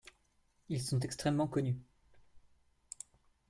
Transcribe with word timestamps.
Ils 0.69 0.81
sont 0.81 0.99
extrêmement 1.01 1.45
connus. 1.45 1.77